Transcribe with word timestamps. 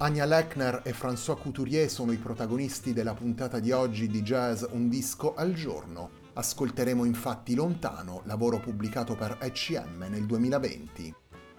Anya 0.00 0.26
Lechner 0.26 0.82
e 0.84 0.92
François 0.92 1.36
Couturier 1.36 1.90
sono 1.90 2.12
i 2.12 2.18
protagonisti 2.18 2.92
della 2.92 3.14
puntata 3.14 3.58
di 3.58 3.72
oggi 3.72 4.06
di 4.06 4.22
Jazz 4.22 4.62
Un 4.70 4.88
disco 4.88 5.34
al 5.34 5.54
giorno. 5.54 6.10
Ascolteremo 6.34 7.02
infatti 7.02 7.56
Lontano, 7.56 8.22
lavoro 8.26 8.60
pubblicato 8.60 9.16
per 9.16 9.38
ECM 9.40 10.06
nel 10.08 10.24
2020. 10.24 11.12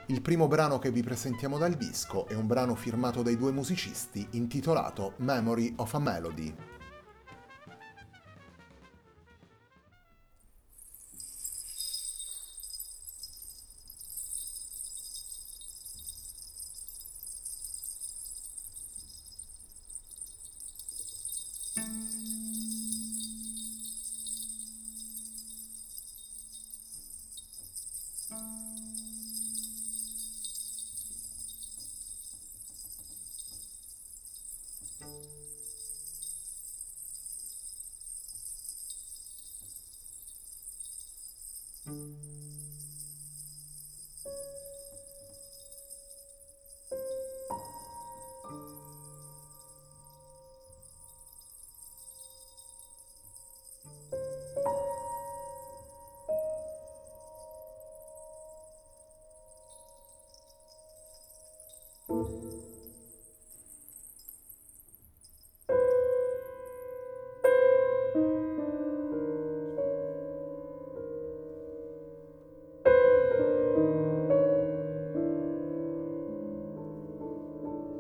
Il 0.06 0.22
primo 0.22 0.48
brano 0.48 0.80
che 0.80 0.90
vi 0.90 1.04
presentiamo 1.04 1.58
dal 1.58 1.74
disco 1.74 2.28
è 2.28 2.34
un 2.34 2.48
brano 2.48 2.76
firmato 2.76 3.24
dai 3.24 3.36
due 3.36 3.52
musicisti 3.52 4.26
intitolato 4.32 5.16
Memory 5.18 5.74
of 5.76 5.94
a 5.94 6.00
Melody. 6.00 6.56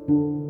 you. 0.09 0.48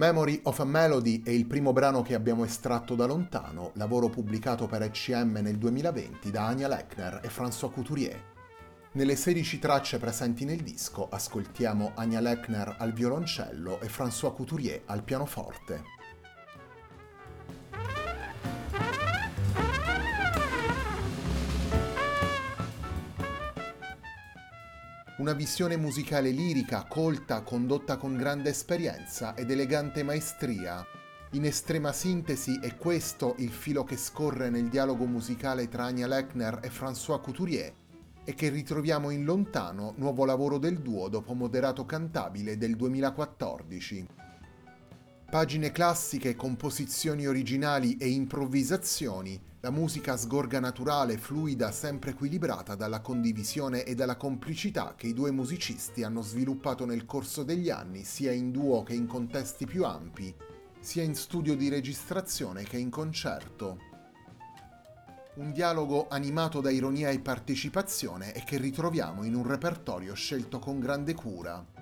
Memory 0.00 0.40
of 0.44 0.58
a 0.60 0.64
Melody 0.64 1.22
è 1.22 1.28
il 1.28 1.44
primo 1.44 1.74
brano 1.74 2.00
che 2.00 2.14
abbiamo 2.14 2.44
estratto 2.44 2.94
da 2.94 3.04
lontano, 3.04 3.72
lavoro 3.74 4.08
pubblicato 4.08 4.66
per 4.66 4.80
ECM 4.80 5.40
nel 5.42 5.58
2020 5.58 6.30
da 6.30 6.46
Anya 6.46 6.68
Lechner 6.68 7.20
e 7.22 7.28
François 7.28 7.70
Couturier. 7.70 8.18
Nelle 8.92 9.14
16 9.14 9.58
tracce 9.58 9.98
presenti 9.98 10.46
nel 10.46 10.62
disco 10.62 11.06
ascoltiamo 11.10 11.92
Anya 11.96 12.20
Lechner 12.20 12.76
al 12.78 12.94
violoncello 12.94 13.78
e 13.78 13.88
François 13.88 14.34
Couturier 14.34 14.80
al 14.86 15.02
pianoforte. 15.02 15.99
Una 25.20 25.34
visione 25.34 25.76
musicale 25.76 26.30
lirica, 26.30 26.86
colta, 26.88 27.42
condotta 27.42 27.98
con 27.98 28.16
grande 28.16 28.48
esperienza 28.48 29.34
ed 29.34 29.50
elegante 29.50 30.02
maestria. 30.02 30.82
In 31.32 31.44
estrema 31.44 31.92
sintesi 31.92 32.58
è 32.58 32.74
questo 32.78 33.34
il 33.36 33.50
filo 33.50 33.84
che 33.84 33.98
scorre 33.98 34.48
nel 34.48 34.70
dialogo 34.70 35.04
musicale 35.04 35.68
tra 35.68 35.84
Anya 35.84 36.06
Lechner 36.06 36.60
e 36.62 36.70
François 36.70 37.20
Couturier 37.20 37.70
e 38.24 38.34
che 38.34 38.48
ritroviamo 38.48 39.10
in 39.10 39.24
Lontano, 39.24 39.92
nuovo 39.98 40.24
lavoro 40.24 40.56
del 40.56 40.78
duo 40.78 41.08
dopo 41.08 41.34
Moderato 41.34 41.84
Cantabile 41.84 42.56
del 42.56 42.74
2014. 42.74 44.29
Pagine 45.30 45.70
classiche, 45.70 46.34
composizioni 46.34 47.26
originali 47.26 47.96
e 47.96 48.08
improvvisazioni 48.08 49.40
la 49.62 49.70
musica 49.70 50.16
sgorga 50.16 50.58
naturale, 50.58 51.18
fluida, 51.18 51.70
sempre 51.70 52.12
equilibrata 52.12 52.74
dalla 52.74 53.00
condivisione 53.00 53.84
e 53.84 53.94
dalla 53.94 54.16
complicità 54.16 54.94
che 54.96 55.06
i 55.06 55.12
due 55.12 55.30
musicisti 55.30 56.02
hanno 56.02 56.22
sviluppato 56.22 56.86
nel 56.86 57.04
corso 57.04 57.42
degli 57.42 57.68
anni, 57.68 58.02
sia 58.04 58.32
in 58.32 58.50
duo 58.52 58.82
che 58.82 58.94
in 58.94 59.06
contesti 59.06 59.66
più 59.66 59.84
ampi, 59.84 60.34
sia 60.80 61.02
in 61.02 61.14
studio 61.14 61.54
di 61.54 61.68
registrazione 61.68 62.62
che 62.62 62.78
in 62.78 62.88
concerto. 62.88 63.78
Un 65.34 65.52
dialogo 65.52 66.08
animato 66.08 66.62
da 66.62 66.70
ironia 66.70 67.10
e 67.10 67.20
partecipazione 67.20 68.32
e 68.32 68.42
che 68.44 68.56
ritroviamo 68.56 69.24
in 69.24 69.34
un 69.34 69.46
repertorio 69.46 70.14
scelto 70.14 70.58
con 70.58 70.80
grande 70.80 71.12
cura. 71.12 71.79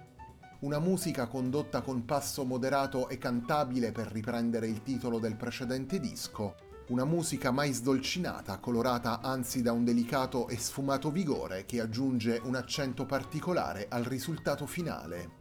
Una 0.61 0.81
musica 0.81 1.29
condotta 1.29 1.83
con 1.83 2.05
passo 2.05 2.45
moderato 2.45 3.09
e 3.09 3.17
cantabile 3.17 3.93
per 3.93 4.09
riprendere 4.09 4.67
il 4.67 4.83
titolo 4.83 5.21
del 5.21 5.37
precedente 5.37 6.01
disco, 6.01 6.57
una 6.89 7.05
musica 7.05 7.53
mai 7.53 7.73
sdolcinata, 7.73 8.59
colorata 8.59 9.21
anzi 9.21 9.63
da 9.63 9.71
un 9.71 9.85
delicato 9.85 10.49
e 10.49 10.59
sfumato 10.59 11.13
vigore 11.13 11.65
che 11.65 11.81
aggiunge 11.81 12.41
un 12.43 12.57
accento 12.57 13.07
particolare 13.07 13.87
al 13.89 14.03
risultato 14.03 14.67
finale. 14.67 15.38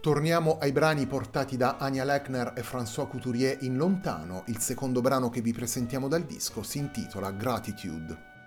Torniamo 0.00 0.58
ai 0.60 0.70
brani 0.70 1.06
portati 1.06 1.56
da 1.56 1.76
Anya 1.76 2.04
Lechner 2.04 2.52
e 2.54 2.62
François 2.62 3.08
Couturier 3.08 3.58
in 3.62 3.76
Lontano. 3.76 4.44
Il 4.46 4.58
secondo 4.58 5.00
brano 5.00 5.28
che 5.28 5.40
vi 5.40 5.52
presentiamo 5.52 6.06
dal 6.06 6.22
disco 6.22 6.62
si 6.62 6.78
intitola 6.78 7.32
Gratitude. 7.32 8.37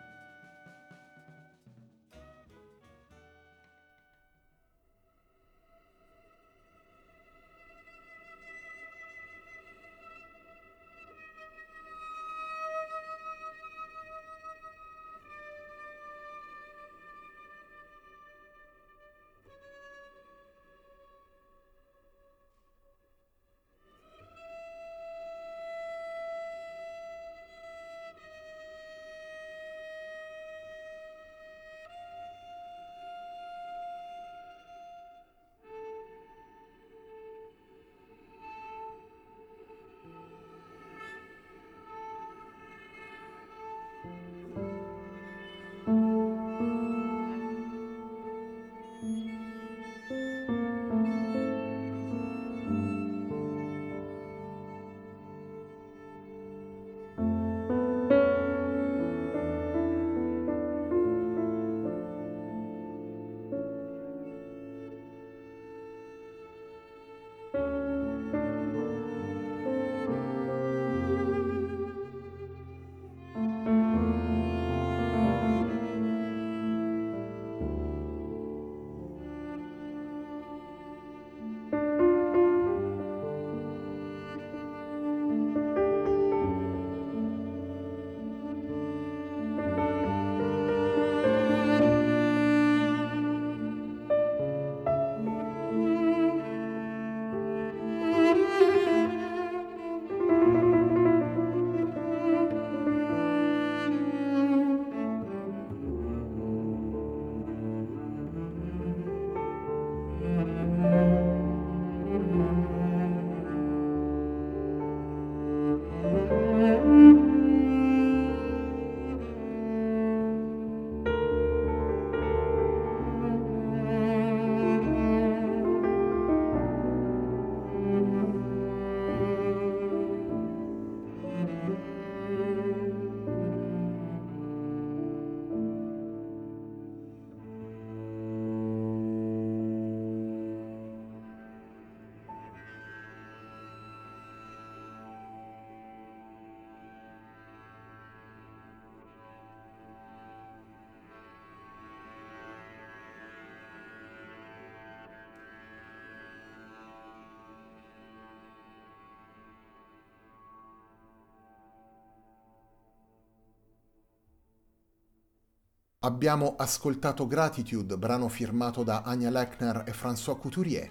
Abbiamo 166.03 166.55
ascoltato 166.58 167.27
Gratitude, 167.27 167.96
brano 167.96 168.27
firmato 168.27 168.81
da 168.81 169.03
Anya 169.03 169.29
Lechner 169.29 169.84
e 169.86 169.91
François 169.91 170.36
Couturier. 170.36 170.89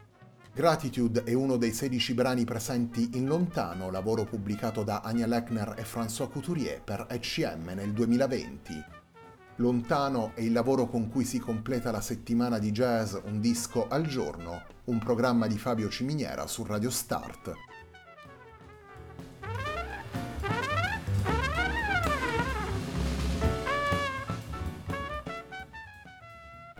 Gratitude 0.54 1.24
è 1.24 1.32
uno 1.32 1.56
dei 1.56 1.72
16 1.72 2.14
brani 2.14 2.44
presenti 2.44 3.10
in 3.14 3.26
Lontano, 3.26 3.90
lavoro 3.90 4.22
pubblicato 4.22 4.84
da 4.84 5.00
Anya 5.00 5.26
Lechner 5.26 5.74
e 5.76 5.82
François 5.82 6.30
Couturier 6.30 6.80
per 6.80 7.08
ECM 7.10 7.72
nel 7.74 7.92
2020. 7.92 8.84
Lontano 9.56 10.30
è 10.36 10.42
il 10.42 10.52
lavoro 10.52 10.86
con 10.86 11.08
cui 11.08 11.24
si 11.24 11.40
completa 11.40 11.90
la 11.90 12.00
settimana 12.00 12.60
di 12.60 12.70
jazz 12.70 13.16
Un 13.24 13.40
disco 13.40 13.88
al 13.88 14.06
giorno, 14.06 14.62
un 14.84 14.98
programma 14.98 15.48
di 15.48 15.58
Fabio 15.58 15.88
Ciminiera 15.88 16.46
su 16.46 16.64
Radio 16.64 16.88
Start. 16.88 17.52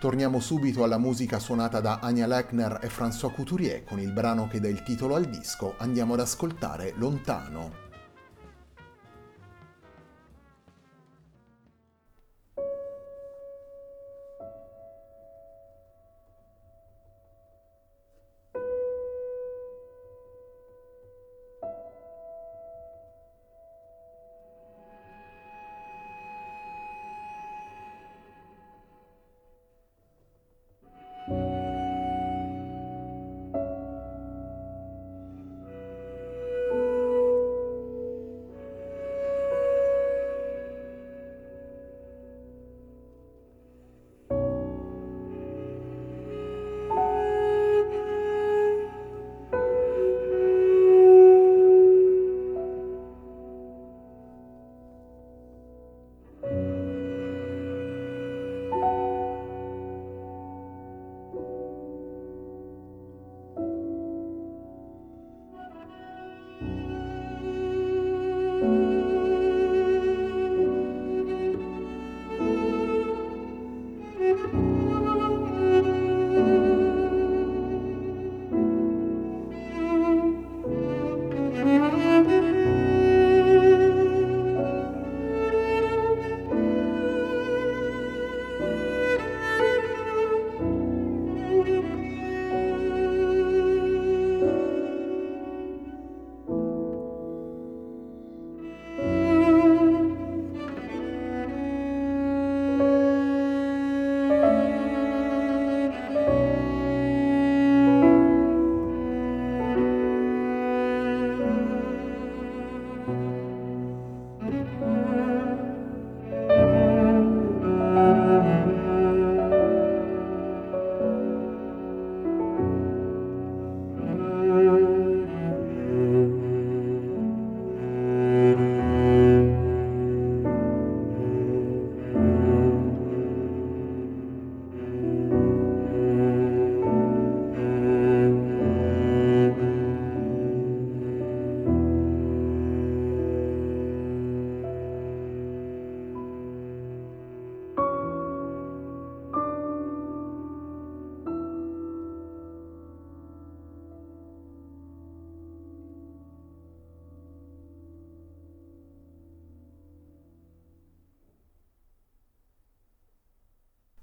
Torniamo 0.01 0.41
subito 0.41 0.83
alla 0.83 0.97
musica 0.97 1.39
suonata 1.39 1.81
da 1.81 1.99
Anya 2.01 2.27
Lechner 2.27 2.79
e 2.81 2.89
François 2.89 3.35
Couturier 3.35 3.85
con 3.85 4.01
il 4.01 4.13
brano 4.13 4.49
che 4.49 4.59
dà 4.59 4.67
il 4.67 4.83
titolo 4.83 5.15
al 5.15 5.27
disco. 5.27 5.75
Andiamo 5.77 6.15
ad 6.15 6.21
ascoltare 6.21 6.95
Lontano. 6.97 7.90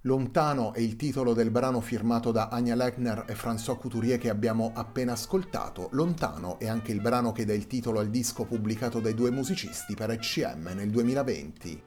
Lontano 0.08 0.74
è 0.74 0.80
il 0.80 0.96
titolo 0.96 1.34
del 1.34 1.52
brano 1.52 1.82
firmato 1.82 2.32
da 2.32 2.48
Anya 2.48 2.76
Lechner 2.76 3.26
e 3.28 3.34
François 3.34 3.78
Couturier 3.78 4.18
che 4.18 4.30
abbiamo 4.30 4.72
appena 4.74 5.12
ascoltato. 5.12 5.90
Lontano 5.92 6.60
è 6.60 6.68
anche 6.70 6.94
il 6.94 7.02
brano 7.02 7.34
che 7.34 7.44
dà 7.44 7.52
il 7.54 7.68
titolo 7.68 8.00
al 8.00 8.08
disco 8.08 8.46
pubblicato 8.46 9.02
dai 9.02 9.14
due 9.14 9.32
musicisti 9.32 9.96
per 9.96 10.12
ECM 10.12 10.72
nel 10.76 10.90
2020. 10.92 11.84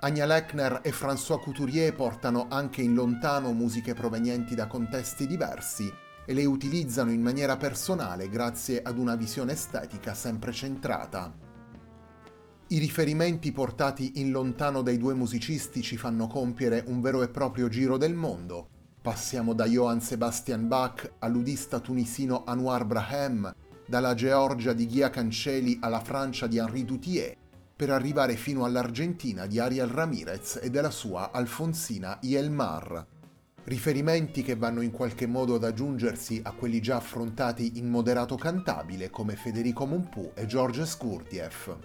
Anya 0.00 0.24
Lechner 0.24 0.80
e 0.82 0.92
François 0.92 1.42
Couturier 1.42 1.94
portano 1.94 2.46
anche 2.48 2.80
in 2.80 2.94
lontano 2.94 3.52
musiche 3.52 3.92
provenienti 3.92 4.54
da 4.54 4.66
contesti 4.66 5.26
diversi, 5.26 5.92
e 6.28 6.34
le 6.34 6.44
utilizzano 6.44 7.10
in 7.10 7.22
maniera 7.22 7.56
personale 7.56 8.28
grazie 8.28 8.82
ad 8.82 8.98
una 8.98 9.16
visione 9.16 9.52
estetica 9.52 10.12
sempre 10.12 10.52
centrata. 10.52 11.34
I 12.66 12.78
riferimenti 12.78 13.50
portati 13.50 14.20
in 14.20 14.30
lontano 14.30 14.82
dai 14.82 14.98
due 14.98 15.14
musicisti 15.14 15.80
ci 15.80 15.96
fanno 15.96 16.26
compiere 16.26 16.84
un 16.88 17.00
vero 17.00 17.22
e 17.22 17.30
proprio 17.30 17.68
giro 17.68 17.96
del 17.96 18.12
mondo. 18.12 18.68
Passiamo 19.00 19.54
da 19.54 19.64
Johann 19.64 20.00
Sebastian 20.00 20.68
Bach 20.68 21.14
all'udista 21.20 21.80
tunisino 21.80 22.44
Anwar 22.44 22.84
Brahem, 22.84 23.50
dalla 23.86 24.12
Georgia 24.12 24.74
di 24.74 24.86
Ghia 24.86 25.08
Cancelli 25.08 25.78
alla 25.80 26.00
Francia 26.00 26.46
di 26.46 26.58
Henri 26.58 26.84
Dutier, 26.84 27.34
per 27.74 27.88
arrivare 27.88 28.36
fino 28.36 28.66
all'Argentina 28.66 29.46
di 29.46 29.58
Ariel 29.58 29.88
Ramirez 29.88 30.58
e 30.60 30.68
della 30.68 30.90
sua 30.90 31.30
Alfonsina 31.32 32.18
Yelmar 32.20 33.16
riferimenti 33.68 34.42
che 34.42 34.56
vanno 34.56 34.80
in 34.80 34.90
qualche 34.90 35.26
modo 35.26 35.54
ad 35.54 35.62
aggiungersi 35.62 36.40
a 36.42 36.52
quelli 36.52 36.80
già 36.80 36.96
affrontati 36.96 37.78
in 37.78 37.86
moderato 37.86 38.34
cantabile 38.34 39.10
come 39.10 39.36
Federico 39.36 39.84
Monpù 39.84 40.32
e 40.34 40.46
Georges 40.46 40.96
Gurdjieff. 40.96 41.76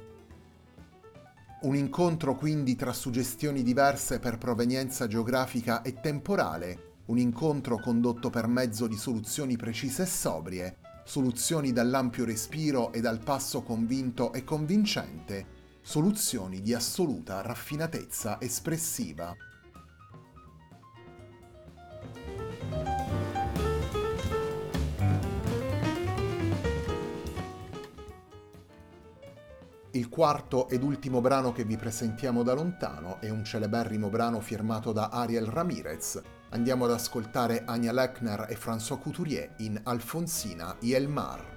Un 1.64 1.76
incontro 1.76 2.36
quindi 2.36 2.78
tra 2.78 2.94
suggestioni 2.94 3.64
diverse 3.64 4.20
per 4.20 4.38
provenienza 4.38 5.08
geografica 5.08 5.82
e 5.82 6.00
temporale, 6.00 6.92
un 7.08 7.18
incontro 7.18 7.78
condotto 7.80 8.30
per 8.30 8.48
mezzo 8.48 8.88
di 8.88 8.96
soluzioni 8.96 9.58
precise 9.58 10.04
e 10.04 10.08
sobrie, 10.08 10.78
soluzioni 11.04 11.74
dall'ampio 11.74 12.24
respiro 12.24 12.94
e 12.94 13.02
dal 13.02 13.20
passo 13.20 13.62
convinto 13.62 14.32
e 14.32 14.46
convincente, 14.46 15.46
soluzioni 15.82 16.62
di 16.62 16.74
assoluta 16.74 17.42
raffinatezza 17.42 18.40
espressiva. 18.40 19.36
Il 29.96 30.10
quarto 30.10 30.70
ed 30.70 30.84
ultimo 30.84 31.22
brano 31.22 31.52
che 31.52 31.64
vi 31.64 31.78
presentiamo 31.78 32.44
da 32.44 32.54
lontano 32.54 33.22
è 33.22 33.30
un 33.30 33.44
celeberrimo 33.44 34.10
brano 34.10 34.40
firmato 34.40 34.92
da 34.92 35.10
Ariel 35.10 35.46
Ramirez, 35.46 36.22
Andiamo 36.54 36.86
ad 36.86 36.92
ascoltare 36.92 37.64
Anya 37.66 37.92
Lechner 37.92 38.46
e 38.48 38.56
François 38.56 39.00
Couturier 39.00 39.56
in 39.58 39.80
Alfonsina 39.86 40.78
y 40.82 40.94
el 40.94 41.08
Mar. 41.08 41.53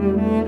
Mm-hmm. 0.00 0.39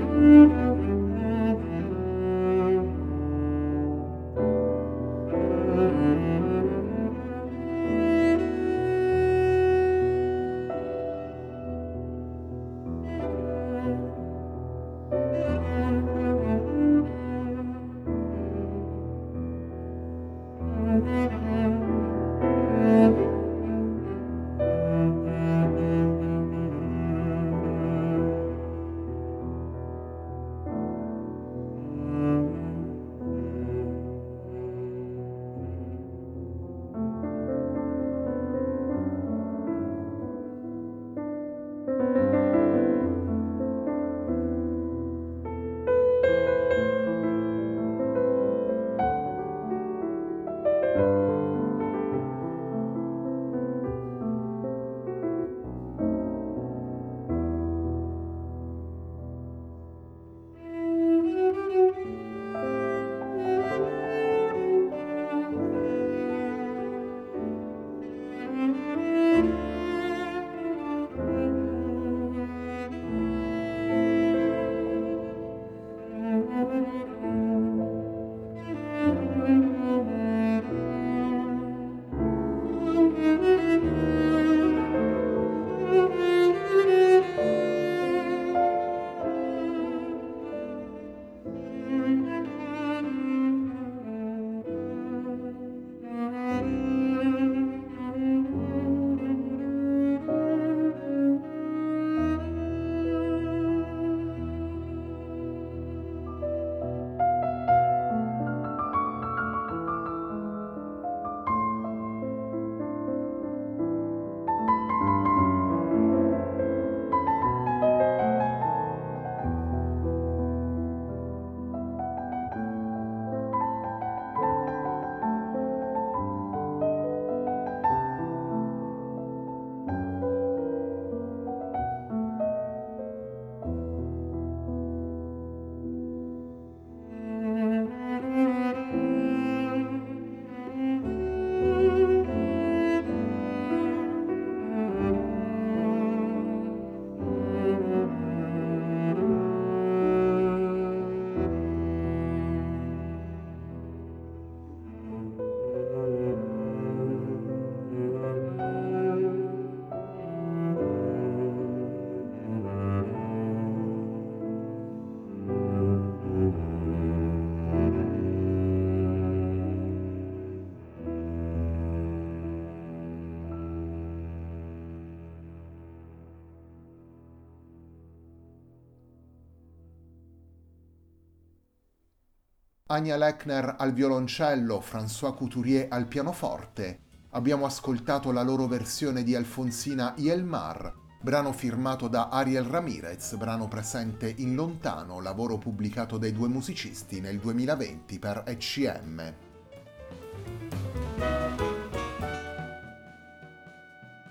Anya 182.93 183.17
Lechner 183.17 183.77
al 183.79 183.91
violoncello, 183.91 184.79
François 184.79 185.33
Couturier 185.33 185.87
al 185.89 186.05
pianoforte. 186.05 186.99
Abbiamo 187.31 187.65
ascoltato 187.65 188.31
la 188.31 188.43
loro 188.43 188.67
versione 188.67 189.23
di 189.23 189.33
Alfonsina 189.33 190.13
Yelmar, 190.15 190.93
brano 191.19 191.53
firmato 191.53 192.07
da 192.07 192.29
Ariel 192.29 192.65
Ramirez, 192.65 193.33
brano 193.33 193.67
presente 193.67 194.31
in 194.37 194.53
Lontano, 194.53 195.21
lavoro 195.21 195.57
pubblicato 195.57 196.19
dai 196.19 196.33
due 196.33 196.47
musicisti 196.47 197.19
nel 197.19 197.39
2020 197.39 198.19
per 198.19 198.43
ECM. 198.45 199.33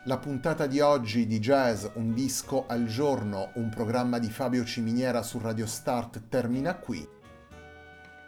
La 0.04 0.18
puntata 0.18 0.68
di 0.68 0.78
oggi 0.78 1.26
di 1.26 1.40
Jazz 1.40 1.86
Un 1.94 2.14
disco 2.14 2.66
al 2.68 2.86
giorno, 2.86 3.50
un 3.54 3.68
programma 3.70 4.20
di 4.20 4.30
Fabio 4.30 4.64
Ciminiera 4.64 5.22
su 5.22 5.40
Radio 5.40 5.66
Start 5.66 6.28
termina 6.28 6.76
qui. 6.76 7.20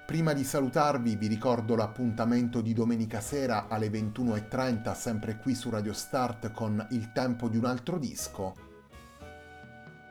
Prima 0.06 0.34
di 0.34 0.44
salutarvi 0.44 1.16
vi 1.16 1.28
ricordo 1.28 1.74
l'appuntamento 1.74 2.60
di 2.60 2.74
domenica 2.74 3.22
sera 3.22 3.68
alle 3.68 3.88
21.30 3.88 4.94
sempre 4.94 5.38
qui 5.38 5.54
su 5.54 5.70
Radio 5.70 5.94
Start 5.94 6.52
con 6.52 6.86
Il 6.90 7.10
tempo 7.12 7.48
di 7.48 7.56
un 7.56 7.64
altro 7.64 7.98
disco. 7.98 8.54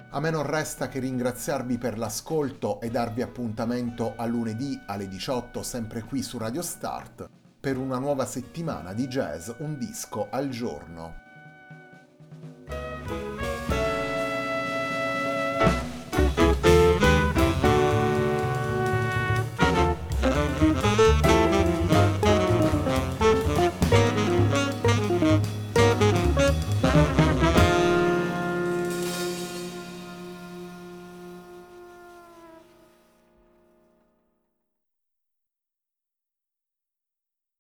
A 0.09 0.19
me 0.19 0.31
non 0.31 0.47
resta 0.47 0.87
che 0.87 0.97
ringraziarvi 0.97 1.77
per 1.77 1.99
l'ascolto 1.99 2.81
e 2.81 2.89
darvi 2.89 3.21
appuntamento 3.21 4.15
a 4.17 4.25
lunedì 4.25 4.81
alle 4.87 5.07
18 5.07 5.61
sempre 5.61 6.01
qui 6.01 6.23
su 6.23 6.39
Radio 6.39 6.63
Start 6.63 7.29
per 7.59 7.77
una 7.77 7.99
nuova 7.99 8.25
settimana 8.25 8.93
di 8.93 9.07
jazz 9.07 9.51
un 9.59 9.77
disco 9.77 10.27
al 10.31 10.49
giorno. 10.49 11.22